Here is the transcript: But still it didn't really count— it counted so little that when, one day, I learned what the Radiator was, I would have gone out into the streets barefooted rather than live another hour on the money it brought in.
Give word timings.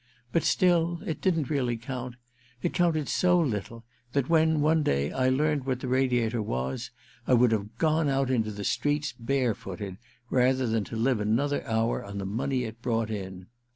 But 0.31 0.41
still 0.43 1.01
it 1.05 1.21
didn't 1.21 1.51
really 1.51 1.77
count— 1.77 2.15
it 2.63 2.73
counted 2.73 3.07
so 3.07 3.39
little 3.39 3.85
that 4.13 4.29
when, 4.29 4.59
one 4.59 4.81
day, 4.81 5.11
I 5.11 5.29
learned 5.29 5.67
what 5.67 5.79
the 5.79 5.87
Radiator 5.87 6.41
was, 6.41 6.89
I 7.27 7.35
would 7.35 7.51
have 7.51 7.77
gone 7.77 8.09
out 8.09 8.31
into 8.31 8.49
the 8.49 8.63
streets 8.63 9.11
barefooted 9.13 9.97
rather 10.31 10.65
than 10.65 10.87
live 10.89 11.19
another 11.19 11.63
hour 11.67 12.03
on 12.03 12.17
the 12.17 12.25
money 12.25 12.63
it 12.63 12.81
brought 12.81 13.11
in. 13.11 13.45